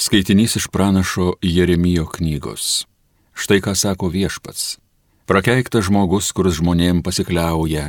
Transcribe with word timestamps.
Skaitinys 0.00 0.56
iš 0.56 0.66
pranašo 0.66 1.34
Jeremijo 1.42 2.06
knygos. 2.06 2.86
Štai 3.34 3.60
ką 3.60 3.74
sako 3.76 4.08
viešpats. 4.08 4.78
Prakeiktas 5.28 5.90
žmogus, 5.90 6.30
kuris 6.32 6.56
žmonėm 6.56 7.02
pasikliauja 7.04 7.82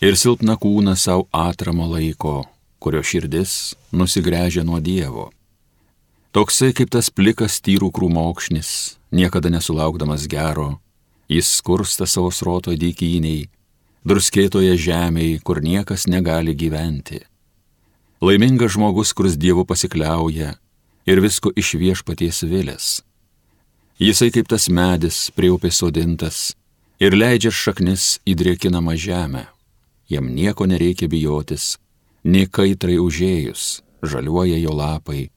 ir 0.00 0.16
silpna 0.16 0.56
kūną 0.56 0.94
savo 0.96 1.26
atramo 1.28 1.90
laiko, 1.90 2.46
kurio 2.80 3.02
širdis 3.04 3.74
nusigręžia 3.92 4.64
nuo 4.64 4.80
Dievo. 4.80 5.26
Toksai 6.32 6.72
kaip 6.72 6.88
tas 6.88 7.12
plikas 7.12 7.60
tyrų 7.60 7.92
krūmokšnis, 7.92 8.96
niekada 9.12 9.52
nesulaukdamas 9.52 10.24
gero, 10.32 10.80
jis 11.28 11.52
skursta 11.60 12.08
savo 12.08 12.32
sroto 12.32 12.72
dykiniai, 12.72 13.44
druskėtoje 14.08 14.72
žemėje, 14.88 15.44
kur 15.44 15.60
niekas 15.60 16.08
negali 16.08 16.56
gyventi. 16.56 17.20
Laimingas 18.24 18.72
žmogus, 18.72 19.12
kuris 19.12 19.36
Dievu 19.36 19.68
pasikliauja 19.68 20.56
ir 21.06 21.20
visko 21.20 21.52
iš 21.56 21.74
viešpaties 21.80 22.42
vilės. 22.48 23.02
Jisai 24.02 24.30
kaip 24.34 24.48
tas 24.50 24.68
medis 24.68 25.30
prie 25.36 25.52
upės 25.52 25.78
sodintas 25.82 26.52
ir 27.02 27.14
leidžia 27.14 27.52
šaknis 27.54 28.18
į 28.26 28.36
drėkinamą 28.40 28.96
žemę. 28.98 29.46
Jam 30.10 30.28
nieko 30.34 30.66
nereikia 30.66 31.08
bijotis, 31.08 31.78
nei 32.24 32.46
kaitrai 32.46 32.98
užėjus, 33.00 33.82
žaliuoja 34.02 34.58
jo 34.60 34.74
lapai. 34.76 35.30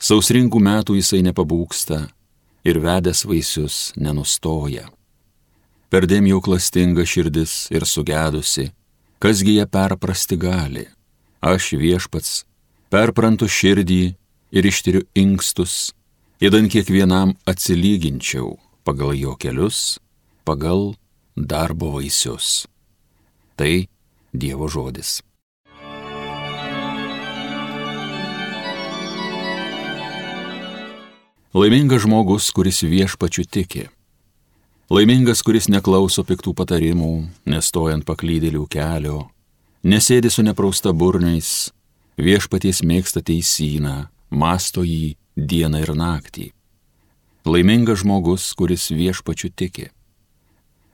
Sausringų 0.00 0.60
metų 0.64 0.96
jisai 0.98 1.20
nepabūksta 1.26 2.00
ir 2.64 2.80
vedęs 2.82 3.24
vaisius 3.28 3.76
nenustoja. 3.96 4.88
Perdėm 5.90 6.28
jau 6.30 6.38
klastinga 6.44 7.04
širdis 7.06 7.66
ir 7.74 7.86
sugedusi, 7.86 8.70
kasgi 9.18 9.56
ją 9.58 9.66
perprasti 9.66 10.38
gali. 10.38 10.86
Aš 11.40 11.72
viešpats, 11.80 12.44
perprantu 12.92 13.48
širdį 13.48 14.14
ir 14.50 14.66
ištiriu 14.66 15.06
inkstus, 15.14 15.92
įdant 16.42 16.70
kiekvienam 16.72 17.36
atsilyginčiau 17.48 18.56
pagal 18.84 19.14
jo 19.14 19.36
kelius, 19.38 19.98
pagal 20.44 20.94
darbo 21.36 21.94
vaisius. 21.98 22.66
Tai 23.56 23.86
Dievo 24.30 24.68
žodis. 24.70 25.20
Laimingas 31.50 32.04
žmogus, 32.06 32.52
kuris 32.54 32.78
viešpačiu 32.86 33.42
tiki. 33.42 33.88
Laimingas, 34.86 35.42
kuris 35.42 35.66
neklauso 35.66 36.22
piktų 36.22 36.54
patarimų, 36.54 37.10
nestojant 37.50 38.06
paklydėlių 38.06 38.68
kelio, 38.70 39.24
nesėdi 39.82 40.30
su 40.30 40.44
neprausta 40.46 40.94
burniais, 40.94 41.72
viešpaties 42.18 42.84
mėgsta 42.86 43.22
teisyną, 43.26 44.06
masto 44.30 44.84
jį 44.86 45.16
dieną 45.36 45.82
ir 45.82 45.92
naktį. 45.96 46.50
Laimingas 47.46 48.02
žmogus, 48.02 48.52
kuris 48.54 48.90
viešpačiu 48.92 49.50
tiki. 49.56 49.88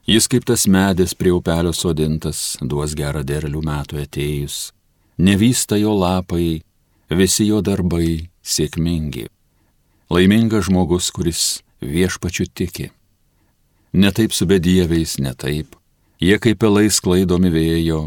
Jis 0.07 0.29
kaip 0.31 0.45
tas 0.47 0.67
medis 0.71 1.15
prie 1.19 1.33
upelio 1.35 1.73
sodintas, 1.75 2.57
duos 2.63 2.95
gerą 2.95 3.25
derlių 3.27 3.63
metų 3.67 3.99
atėjus, 4.05 4.71
nevysta 5.19 5.77
jo 5.81 5.97
lapai, 5.99 6.63
visi 7.11 7.49
jo 7.49 7.59
darbai 7.61 8.29
sėkmingi. 8.47 9.27
Laimingas 10.11 10.69
žmogus, 10.69 11.11
kuris 11.11 11.63
viešpačiu 11.83 12.47
tiki. 12.55 12.93
Netaip 13.93 14.33
su 14.33 14.47
bedieviais, 14.47 15.17
netaip, 15.19 15.75
jie 16.23 16.39
kaip 16.39 16.61
pelai 16.63 16.87
sklaidomi 16.93 17.51
vėjo, 17.51 18.05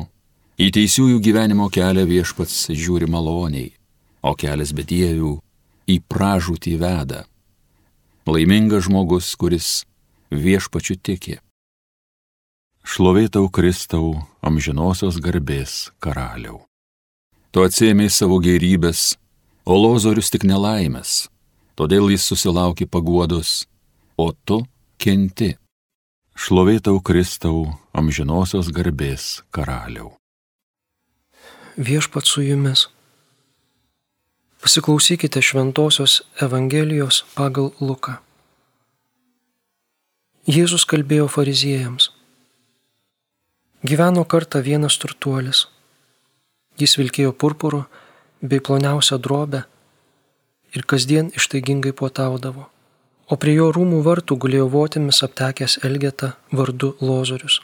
į 0.55 0.71
teisiųjų 0.77 1.19
gyvenimo 1.19 1.67
kelią 1.67 2.07
viešpats 2.07 2.69
žiūri 2.71 3.11
maloniai 3.11 3.73
o 4.21 4.35
kelias 4.35 4.73
bedievių 4.75 5.35
į 5.89 5.99
pražūtį 6.11 6.75
veda. 6.81 7.25
Laimingas 8.29 8.85
žmogus, 8.85 9.31
kuris 9.39 9.83
viešpačiu 10.29 10.99
tiki. 11.01 11.39
Šlovėtau 12.85 13.49
Kristau 13.53 14.19
amžinosios 14.45 15.19
garbės 15.21 15.89
karaliau. 16.01 16.63
Tu 17.49 17.63
atsėmėjai 17.65 18.13
savo 18.13 18.37
gerybės, 18.41 19.17
o 19.65 19.73
lozorius 19.77 20.29
tik 20.29 20.45
nelaimės, 20.45 21.29
todėl 21.77 22.11
jis 22.13 22.27
susilaukė 22.29 22.85
paguodos, 22.85 23.65
o 24.17 24.29
tu 24.45 24.61
kenti. 25.01 25.55
Šlovėtau 26.39 27.01
Kristau 27.03 27.65
amžinosios 27.91 28.69
garbės 28.71 29.41
karaliau. 29.51 30.13
Viešpat 31.79 32.27
su 32.27 32.45
jumis 32.45 32.87
Pasiklausykite 34.61 35.41
Šventojios 35.41 36.21
Evangelijos 36.41 37.23
pagal 37.31 37.69
Luką. 37.79 38.17
Jėzus 40.43 40.83
kalbėjo 40.83 41.29
fariziejams. 41.31 42.09
Gyveno 43.87 44.25
kartą 44.27 44.59
vienas 44.59 44.99
turtuolis. 44.99 45.61
Jis 46.75 46.97
vilkėjo 46.99 47.31
purpuru 47.31 47.85
bei 48.43 48.59
ploniausią 48.59 49.21
drobę 49.23 49.63
ir 50.75 50.83
kasdien 50.83 51.31
ištaigingai 51.39 51.95
puotaudavo. 51.95 52.67
O 53.31 53.39
prie 53.39 53.55
jo 53.55 53.71
rūmų 53.71 54.03
vartų 54.03 54.41
gulėjo 54.43 54.67
votimis 54.75 55.23
aptekęs 55.23 55.79
Elgeta 55.87 56.33
vardu 56.51 56.97
Lozorius. 56.99 57.61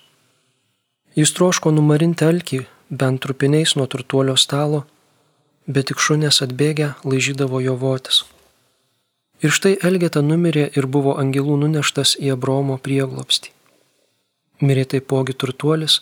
Jis 1.19 1.35
troško 1.35 1.75
numarinti 1.75 2.23
alkį 2.23 2.65
bent 2.89 3.19
trupiniais 3.27 3.75
nuo 3.75 3.91
turtuolio 3.91 4.39
stalo 4.39 4.85
bet 5.67 5.89
tik 5.89 6.01
šunės 6.01 6.41
atbėgę 6.45 6.93
laižydavo 7.03 7.61
jo 7.63 7.75
votis. 7.81 8.23
Ir 9.43 9.51
štai 9.51 9.75
Elgeta 9.83 10.21
numirė 10.23 10.69
ir 10.77 10.87
buvo 10.87 11.17
angelų 11.21 11.57
nuneštas 11.65 12.15
į 12.21 12.31
Abromo 12.35 12.77
prieglopstį. 12.81 13.51
Mirė 14.63 14.85
taipogi 14.93 15.35
turtuolis 15.35 15.99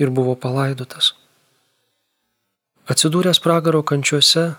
ir 0.00 0.10
buvo 0.10 0.34
palaidotas. 0.34 1.12
Atsidūręs 2.90 3.42
pragaro 3.44 3.82
kančiuose, 3.86 4.54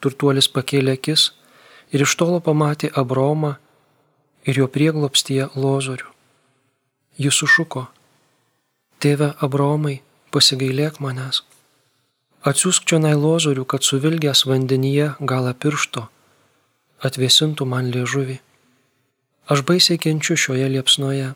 turtuolis 0.00 0.48
pakėlė 0.48 0.96
akis 0.96 1.28
ir 1.92 2.06
iš 2.06 2.16
tolo 2.16 2.40
pamatė 2.40 2.90
Abromą 3.02 3.56
ir 4.48 4.62
jo 4.62 4.66
prieglopstyje 4.66 5.50
lozorių. 5.54 6.08
Jis 7.20 7.36
sušuko, 7.42 7.84
Tėve 9.00 9.30
Abromai, 9.44 10.00
pasigailėk 10.32 10.98
manęs. 11.00 11.42
Atsiųsk 12.40 12.86
čia 12.88 12.96
nailozorių, 13.04 13.66
kad 13.68 13.84
suvilgęs 13.84 14.46
vandenyje 14.48 15.10
galą 15.20 15.52
piršto 15.52 16.06
atvėsintų 17.04 17.66
man 17.68 17.90
liežuvį. 17.92 18.38
Aš 19.52 19.60
baisiai 19.68 20.00
kenčiu 20.00 20.36
šioje 20.40 20.68
liepsnoje. 20.72 21.34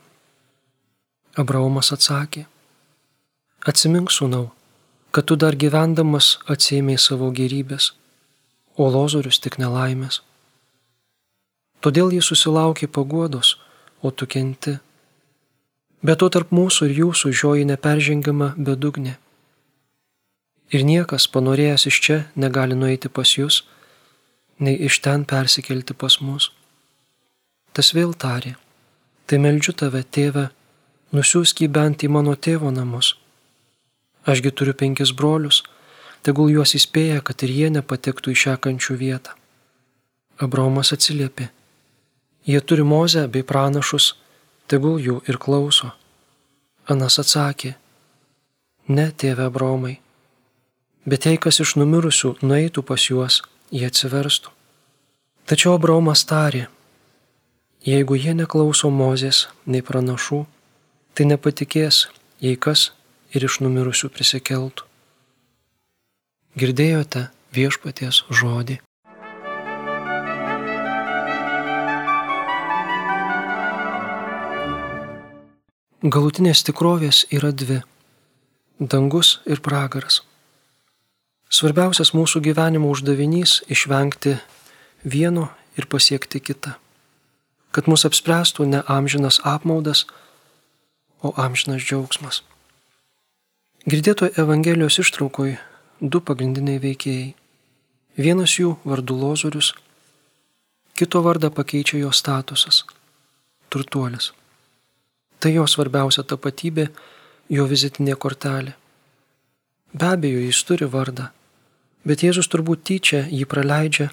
Abraomas 1.37 1.91
atsakė, 1.93 2.45
atsimink 3.69 4.13
sūnau, 4.15 4.53
kad 5.13 5.27
tu 5.29 5.37
dar 5.41 5.57
gyvendamas 5.61 6.39
atsėmėjai 6.49 7.03
savo 7.03 7.29
gerybės, 7.35 7.91
o 8.81 8.87
lozorius 8.89 9.41
tik 9.45 9.59
nelaimės. 9.61 10.23
Todėl 11.85 12.15
jis 12.17 12.31
susilaukė 12.31 12.89
paguodos, 12.89 13.59
o 14.01 14.09
tu 14.09 14.29
kenti. 14.31 14.79
Bet 16.01 16.23
to 16.23 16.31
tarp 16.33 16.55
mūsų 16.55 16.89
ir 16.89 16.97
jūsų 17.03 17.35
žioji 17.43 17.69
neperžengiama 17.73 18.55
bedugnė 18.57 19.19
ir 20.73 20.85
niekas 20.85 21.27
panorėjęs 21.29 21.87
iš 21.91 22.01
čia 22.07 22.19
negali 22.35 22.77
nueiti 22.79 23.09
pas 23.09 23.37
jūs, 23.37 23.63
nei 24.59 24.77
iš 24.89 25.01
ten 25.05 25.25
persikelti 25.25 25.95
pas 25.95 26.21
mus. 26.21 26.51
Tas 27.75 27.93
vėl 27.97 28.15
tarė, 28.15 28.55
tai 29.27 29.41
meldžiu 29.43 29.75
tave, 29.75 30.05
tėve, 30.05 30.49
nusiųsk 31.13 31.65
jį 31.65 31.69
bent 31.69 32.05
į 32.07 32.11
mano 32.17 32.35
tėvo 32.37 32.71
namus. 32.71 33.15
Ašgi 34.25 34.55
turiu 34.57 34.75
penkis 34.79 35.13
brolius, 35.13 35.63
tegul 36.23 36.53
juos 36.55 36.75
įspėja, 36.79 37.21
kad 37.21 37.43
ir 37.45 37.51
jie 37.51 37.71
nepatektų 37.75 38.33
į 38.33 38.41
šią 38.45 38.55
kančių 38.67 38.97
vietą. 39.01 39.35
Abraomas 40.45 40.93
atsiliepė, 40.95 41.51
jie 42.47 42.61
turi 42.61 42.87
mozę 42.87 43.27
bei 43.29 43.45
pranašus, 43.47 44.15
tegul 44.67 44.99
jų 45.03 45.21
ir 45.29 45.39
klauso. 45.39 45.93
Anas 46.91 47.19
atsakė, 47.21 47.75
ne, 48.89 49.11
tėve 49.11 49.47
Abraomai, 49.49 49.99
Bet 51.05 51.27
jei 51.29 51.37
kas 51.37 51.61
iš 51.61 51.75
numirusių 51.77 52.39
nueitų 52.41 52.83
pas 52.89 53.03
juos, 53.11 53.43
jie 53.69 53.85
atsiverstų. 53.85 54.49
Tačiau 55.45 55.75
Abraomas 55.77 56.25
tarė, 56.25 56.69
jeigu 57.85 58.17
jie 58.17 58.33
neklauso 58.33 58.89
Mozės 58.89 59.45
nei 59.69 59.85
pranašų, 59.85 60.47
tai 61.13 61.29
nepatikės, 61.29 62.07
jei 62.41 62.57
kas 62.57 62.93
ir 63.37 63.45
iš 63.45 63.61
numirusių 63.61 64.09
prisikeltų. 64.17 64.89
Girdėjote 66.57 67.29
viešpaties 67.53 68.25
žodį. 68.33 68.81
Galutinės 76.05 76.61
tikrovės 76.65 77.27
yra 77.33 77.53
dvi- 77.53 77.83
dangus 78.93 79.41
ir 79.45 79.61
pragaras. 79.61 80.23
Svarbiausias 81.51 82.15
mūsų 82.15 82.41
gyvenimo 82.41 82.91
uždavinys- 82.91 83.63
išvengti 83.75 84.39
vieno 85.05 85.49
ir 85.77 85.87
pasiekti 85.87 86.41
kitą. 86.41 86.75
Kad 87.73 87.87
mus 87.87 88.05
apspręstų 88.05 88.67
ne 88.67 88.83
amžinas 88.87 89.41
apmaudas, 89.45 90.07
o 91.23 91.33
amžinas 91.37 91.83
džiaugsmas. 91.83 92.43
Girdėtoje 93.89 94.39
Evangelijos 94.41 94.99
ištraukoj 94.99 95.57
du 96.01 96.21
pagrindiniai 96.21 96.81
veikėjai. 96.81 97.35
Vienas 98.17 98.59
jų 98.59 98.77
vardu 98.85 99.17
Lozorius, 99.19 99.73
kito 100.95 101.23
vardą 101.23 101.51
pakeičia 101.51 101.99
jo 101.99 102.13
statusas- 102.13 102.85
turtuolis. 103.71 104.33
Tai 105.41 105.51
jo 105.53 105.67
svarbiausia 105.67 106.23
tapatybė, 106.23 106.89
jo 107.49 107.67
vizitinė 107.67 108.15
kortelė. 108.17 108.75
Be 109.95 110.07
abejo, 110.11 110.41
jis 110.43 110.61
turi 110.67 110.87
vardą, 110.91 111.29
bet 112.03 112.25
Jėzus 112.27 112.49
turbūt 112.51 112.83
tyčia 112.89 113.21
jį 113.31 113.45
praleidžia, 113.47 114.09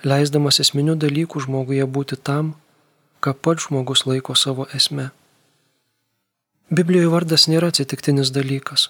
leisdamas 0.00 0.62
esminių 0.64 0.94
dalykų 1.02 1.42
žmoguje 1.44 1.84
būti 1.84 2.16
tam, 2.16 2.54
ką 3.20 3.34
pats 3.44 3.66
žmogus 3.68 4.06
laiko 4.08 4.34
savo 4.34 4.64
esme. 4.78 5.10
Biblijoje 6.72 7.10
vardas 7.12 7.44
nėra 7.52 7.68
atsitiktinis 7.70 8.32
dalykas. 8.32 8.88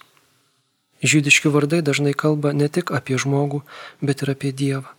Žydiški 1.02 1.50
vardai 1.52 1.82
dažnai 1.84 2.14
kalba 2.14 2.54
ne 2.56 2.68
tik 2.72 2.92
apie 2.94 3.18
žmogų, 3.20 3.60
bet 4.00 4.22
ir 4.22 4.32
apie 4.32 4.52
Dievą. 4.52 4.94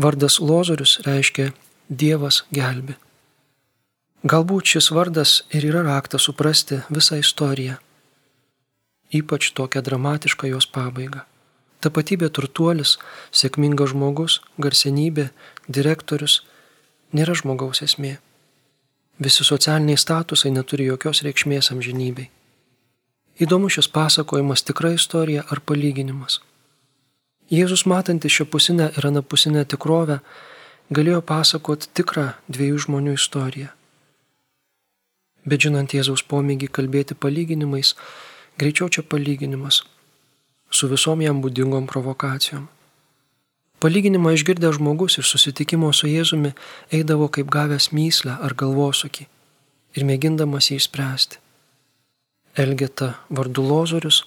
Vardas 0.00 0.38
Lozorius 0.40 1.00
reiškia 1.04 1.50
Dievas 1.88 2.44
gelbi. 2.54 2.94
Galbūt 4.26 4.72
šis 4.72 4.88
vardas 4.94 5.42
ir 5.54 5.66
yra 5.68 5.82
raktas 5.84 6.24
suprasti 6.30 6.80
visą 6.88 7.18
istoriją, 7.20 7.76
ypač 9.14 9.52
tokią 9.52 9.82
dramatišką 9.82 10.50
jos 10.50 10.66
pabaigą. 10.66 11.22
Tapatybė 11.84 12.30
turtuolis, 12.32 12.96
sėkmingas 13.30 13.92
žmogus, 13.92 14.40
garsenybė, 14.58 15.28
direktorius 15.68 16.40
nėra 17.12 17.36
žmogaus 17.36 17.82
esmė. 17.84 18.16
Visi 19.22 19.44
socialiniai 19.44 20.00
statusai 20.00 20.50
neturi 20.52 20.88
jokios 20.88 21.22
reikšmės 21.24 21.70
amžinybei. 21.72 22.30
Įdomu 23.40 23.68
šis 23.72 23.88
pasakojimas 23.92 24.64
tikra 24.64 24.94
istorija 24.96 25.44
ar 25.52 25.60
palyginimas. 25.60 26.40
Jėzus 27.52 27.84
matantis 27.86 28.32
šią 28.32 28.48
pusinę 28.50 28.90
ir 28.96 29.06
anapusinę 29.06 29.64
tikrovę 29.70 30.18
galėjo 30.90 31.20
pasakoti 31.22 31.90
tikrą 31.94 32.30
dviejų 32.48 32.78
žmonių 32.86 33.14
istoriją. 33.18 33.68
Bet 35.46 35.62
žinant 35.62 35.94
Jėzaus 35.94 36.24
pomėgį 36.26 36.72
kalbėti 36.74 37.14
palyginimais, 37.14 37.94
greičiau 38.58 38.88
čia 38.88 39.02
palyginimas 39.02 39.82
su 40.70 40.88
visom 40.88 41.22
jam 41.22 41.42
būdingom 41.44 41.86
provokacijom. 41.90 42.66
Palyginimą 43.80 44.32
išgirdęs 44.32 44.78
žmogus 44.78 45.18
iš 45.20 45.30
susitikimo 45.34 45.92
su 45.92 46.08
Jėzumi 46.08 46.54
eidavo 46.98 47.28
kaip 47.28 47.50
gavęs 47.52 47.90
myslę 47.92 48.38
ar 48.46 48.54
galvosokį 48.56 49.26
ir 49.96 50.06
mėgindamas 50.08 50.70
jį 50.70 50.78
išspręsti. 50.80 51.42
Elgeta 52.56 53.10
vardu 53.28 53.62
Lozorius 53.62 54.22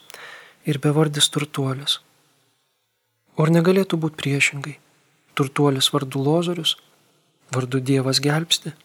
ir 0.69 0.77
bevardis 0.83 1.31
turtuolis. 1.33 1.97
O 3.35 3.45
ar 3.45 3.53
negalėtų 3.55 3.97
būti 3.97 4.19
priešingai? 4.21 4.75
Turtuolis 5.33 5.89
vardu 5.93 6.21
Lozorius, 6.21 6.75
vardu 7.55 7.81
Dievas 7.81 8.21
gelbsti 8.21 8.75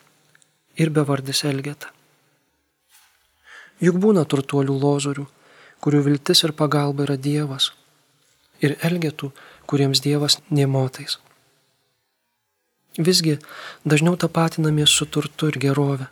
ir 0.81 0.91
bevardis 0.95 1.45
Elgeta. 1.45 1.93
Juk 3.85 3.99
būna 4.01 4.25
turtuolių 4.25 4.77
Lozorių, 4.81 5.27
kurių 5.85 6.01
viltis 6.09 6.45
ir 6.47 6.55
pagalba 6.57 7.05
yra 7.05 7.19
Dievas, 7.21 7.71
ir 8.65 8.79
Elgetų, 8.81 9.31
kuriems 9.69 10.01
Dievas 10.05 10.41
nemotais. 10.51 11.19
Visgi 12.97 13.39
dažniau 13.85 14.17
tapatinamės 14.17 14.93
su 14.95 15.07
turtu 15.07 15.51
ir 15.51 15.59
gerove 15.61 16.09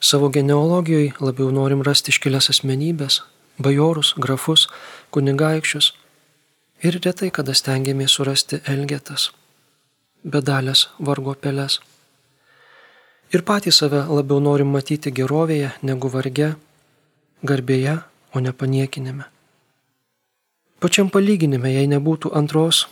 Savo 0.00 0.28
genealogijoje 0.28 1.12
labiau 1.20 1.50
norim 1.54 1.82
rasti 1.86 2.12
iškelias 2.12 2.50
asmenybės, 2.52 3.22
bajorus, 3.62 4.14
grafus, 4.18 4.66
kunigaikščius 5.14 5.92
ir 6.86 6.98
retai 7.04 7.30
kada 7.34 7.54
stengiamės 7.54 8.14
surasti 8.18 8.60
elgetas, 8.74 9.30
bedalės 10.24 10.86
vargo 10.98 11.34
pelės. 11.34 11.80
Ir 13.34 13.44
patys 13.48 13.80
save 13.82 14.04
labiau 14.08 14.40
norim 14.40 14.70
matyti 14.74 15.12
gerovėje 15.14 15.72
negu 15.82 16.10
varge, 16.12 16.54
garbėje, 17.42 17.98
o 18.34 18.40
ne 18.40 18.52
paniekinime. 18.52 19.24
Pačiam 20.78 21.10
palyginime, 21.10 21.72
jei 21.74 21.88
nebūtų 21.90 22.30
antros 22.38 22.86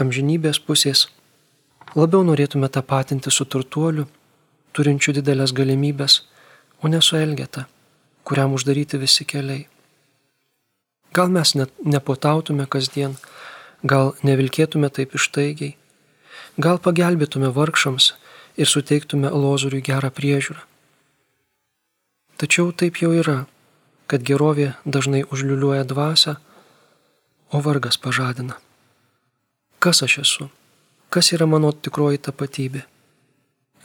amžinybės 0.00 0.60
pusės, 0.64 1.06
labiau 1.96 2.22
norėtume 2.24 2.68
tapatinti 2.72 3.32
su 3.32 3.44
turtuoliu 3.44 4.06
turinčių 4.76 5.18
didelės 5.18 5.52
galimybės, 5.56 6.22
o 6.82 6.88
ne 6.92 7.00
su 7.00 7.16
Elgeta, 7.16 7.66
kuriam 8.24 8.52
uždaryti 8.56 9.00
visi 9.00 9.24
keliai. 9.24 9.66
Gal 11.16 11.32
mes 11.32 11.54
net 11.56 11.72
nepotautume 11.80 12.66
kasdien, 12.68 13.16
gal 13.84 14.14
nevilkėtume 14.26 14.90
taip 14.92 15.16
ištaigiai, 15.16 15.76
gal 16.60 16.80
pagelbėtume 16.80 17.52
vargšams 17.56 18.12
ir 18.60 18.68
suteiktume 18.68 19.30
lozoriui 19.32 19.84
gerą 19.84 20.10
priežiūrą. 20.12 20.60
Tačiau 22.36 22.72
taip 22.72 23.00
jau 23.00 23.14
yra, 23.16 23.46
kad 24.06 24.22
gerovė 24.22 24.74
dažnai 24.84 25.24
užliuliuoja 25.30 25.84
dvasę, 25.84 26.36
o 27.50 27.60
vargas 27.62 27.98
pažadina. 27.98 28.58
Kas 29.78 30.02
aš 30.02 30.18
esu? 30.24 30.48
Kas 31.10 31.32
yra 31.32 31.46
mano 31.46 31.70
tikroji 31.72 32.18
tapatybė? 32.26 32.82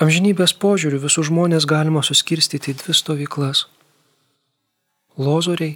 Amžinybės 0.01 0.56
požiūrių 0.57 1.03
visus 1.03 1.27
žmonės 1.29 1.68
galima 1.69 2.01
suskirstyti 2.01 2.73
į 2.73 2.79
dvi 2.79 2.95
stovyklas. 2.97 3.68
Lozoriai, 5.21 5.75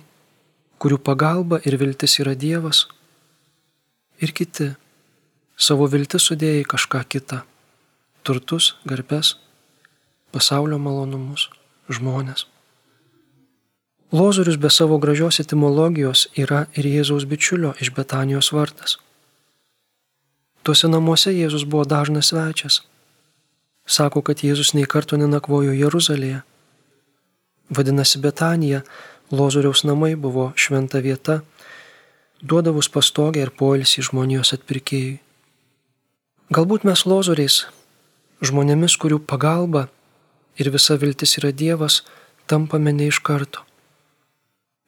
kurių 0.81 0.97
pagalba 0.97 1.59
ir 1.61 1.77
viltis 1.77 2.17
yra 2.23 2.33
Dievas, 2.33 2.87
ir 4.17 4.33
kiti, 4.33 4.71
savo 5.57 5.85
viltis 5.91 6.25
sudėję 6.25 6.63
į 6.63 6.69
kažką 6.73 7.03
kitą- 7.05 7.43
turtus, 8.25 8.73
garbės, 8.89 9.35
pasaulio 10.31 10.79
malonumus, 10.79 11.49
žmonės. 11.89 12.47
Lozorius 14.15 14.57
be 14.63 14.69
savo 14.69 14.97
gražios 15.03 15.41
etimologijos 15.43 16.27
yra 16.39 16.65
ir 16.79 16.87
Jėzaus 16.87 17.27
bičiulio 17.27 17.73
iš 17.83 17.91
Betanijos 17.91 18.53
vardas. 18.55 18.97
Tuose 20.63 20.87
namuose 20.87 21.33
Jėzus 21.35 21.65
buvo 21.67 21.83
dažnas 21.83 22.31
svečias 22.31 22.83
Sako, 23.85 24.23
kad 24.25 24.41
Jėzus 24.41 24.73
nei 24.73 24.87
karto 24.89 25.17
nenakvojo 25.17 25.73
Jeruzalėje. 25.77 26.39
Vadinasi, 27.69 28.21
Betanija, 28.21 28.81
Lozoriaus 29.29 29.83
namai 29.85 30.15
buvo 30.17 30.51
šventa 30.57 31.01
vieta, 31.05 31.41
duodavus 32.41 32.89
pastogę 32.89 33.43
ir 33.45 33.53
poilsį 33.53 34.07
žmonijos 34.09 34.55
atpirkėjui. 34.57 35.19
Galbūt 36.53 36.85
mes 36.85 37.05
Lozoriais, 37.09 37.59
žmonėmis, 38.41 38.97
kurių 39.01 39.21
pagalba 39.21 39.87
ir 40.57 40.71
visa 40.73 40.97
viltis 40.97 41.37
yra 41.41 41.53
Dievas, 41.53 42.01
tampame 42.49 42.93
ne 42.93 43.09
iš 43.13 43.21
karto. 43.21 43.64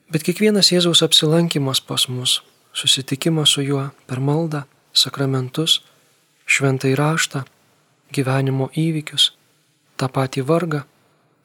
Bet 0.07 0.23
kiekvienas 0.23 0.69
Jėzaus 0.71 1.01
apsilankimas 1.03 1.81
pas 1.83 2.05
mus, 2.07 2.37
susitikimas 2.71 3.51
su 3.51 3.63
juo 3.65 3.89
per 4.07 4.21
maldą, 4.23 4.61
sakramentus, 4.95 5.81
šventą 6.47 6.93
įraštą, 6.93 7.41
gyvenimo 8.15 8.69
įvykius, 8.71 9.33
tą 9.99 10.07
patį 10.07 10.45
vargą, 10.47 10.85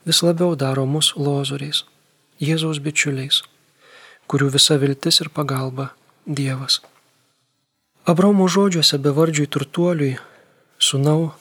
vis 0.07 0.23
labiau 0.23 0.54
daro 0.54 0.87
mus 0.87 1.11
lozoriais, 1.19 1.83
Jėzaus 2.38 2.78
bičiuliais, 2.78 3.42
kurių 4.31 4.52
visa 4.54 4.78
viltis 4.78 5.19
ir 5.23 5.33
pagalba 5.35 5.90
Dievas. 6.26 6.78
Abromo 8.07 8.47
žodžiuose 8.47 8.99
bevardžiui 9.02 9.50
turtuoliui, 9.50 10.14
sunau, 10.78 11.35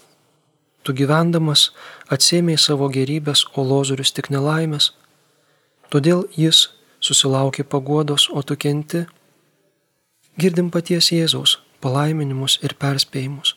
tu 0.82 0.94
gyvendamas 0.98 1.70
atsėmėjai 2.10 2.66
savo 2.66 2.90
gerybės, 2.90 3.46
o 3.54 3.62
lozorius 3.62 4.14
tik 4.14 4.34
nelaimės, 4.34 4.92
todėl 5.94 6.26
jis 6.34 6.68
susilaukė 7.02 7.66
paguodos, 7.66 8.30
o 8.30 8.44
tu 8.46 8.56
kenti, 8.56 9.06
girdim 10.40 10.70
paties 10.72 11.12
Jėzaus 11.12 11.58
palaiminimus 11.82 12.60
ir 12.62 12.76
perspėjimus. 12.78 13.56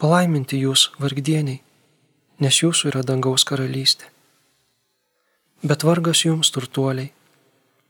Palaiminti 0.00 0.58
jūs, 0.60 0.90
vargdieniai, 1.00 1.60
nes 2.40 2.60
jūsų 2.62 2.90
yra 2.90 3.02
dangaus 3.06 3.44
karalystė. 3.48 4.10
Bet 5.64 5.84
vargas 5.88 6.24
jums, 6.24 6.50
turtuoliai, 6.52 7.12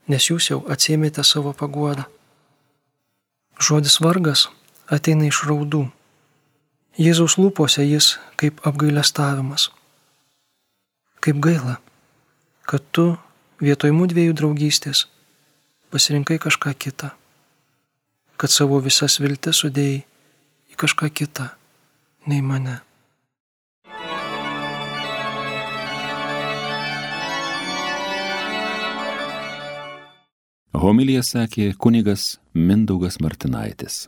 nes 0.07 0.29
jūs 0.29 0.51
jau 0.51 0.61
atsėmėte 0.71 1.23
savo 1.27 1.51
paguodą. 1.51 2.07
Žodis 3.59 3.99
vargas 4.03 4.47
ateina 4.87 5.27
iš 5.27 5.43
raudų. 5.49 5.87
Jėzaus 6.97 7.35
lūpose 7.37 7.83
jis 7.83 8.15
kaip 8.39 8.63
apgailestavimas. 8.65 9.69
Kaip 11.21 11.41
gaila, 11.43 11.77
kad 12.69 12.85
tu 12.95 13.17
vietoj 13.61 13.93
mūdviejų 13.95 14.35
draugystės 14.37 15.05
pasirinkai 15.93 16.37
kažką 16.41 16.73
kitą, 16.77 17.09
kad 18.37 18.53
savo 18.53 18.79
visas 18.83 19.17
viltis 19.23 19.63
sudėjai 19.63 20.03
į 20.73 20.77
kažką 20.77 21.09
kitą, 21.09 21.49
nei 22.29 22.43
mane. 22.43 22.81
Homilija 30.77 31.23
sakė 31.25 31.71
kunigas 31.81 32.37
Mindaugas 32.53 33.17
Martinaitis. 33.19 34.07